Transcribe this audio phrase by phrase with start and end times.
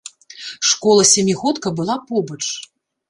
[0.69, 2.41] Школа, сямігодка, была побач.